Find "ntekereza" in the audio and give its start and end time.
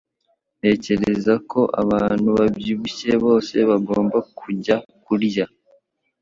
0.59-1.33